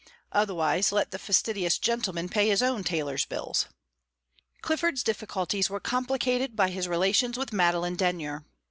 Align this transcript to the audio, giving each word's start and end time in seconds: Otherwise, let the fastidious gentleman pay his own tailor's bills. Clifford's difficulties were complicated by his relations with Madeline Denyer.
Otherwise, 0.31 0.91
let 0.91 1.11
the 1.11 1.19
fastidious 1.19 1.77
gentleman 1.77 2.27
pay 2.27 2.47
his 2.49 2.63
own 2.63 2.83
tailor's 2.83 3.23
bills. 3.27 3.67
Clifford's 4.63 5.03
difficulties 5.03 5.69
were 5.69 5.79
complicated 5.79 6.55
by 6.55 6.69
his 6.71 6.87
relations 6.87 7.37
with 7.37 7.53
Madeline 7.53 7.97
Denyer. 7.97 8.43